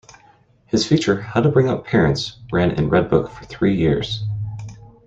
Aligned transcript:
His 0.65 0.83
feature 0.83 1.21
"How 1.21 1.41
to 1.41 1.49
Bring 1.49 1.69
Up 1.69 1.85
Parents" 1.85 2.39
ran 2.51 2.71
in 2.71 2.89
"Redbook" 2.89 3.29
for 3.29 3.45
three 3.45 3.75
years. 3.75 4.25